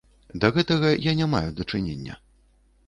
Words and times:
Да 0.45 0.49
гэтага 0.55 0.89
я 1.11 1.15
не 1.21 1.29
маю 1.35 1.49
дачынення. 1.61 2.21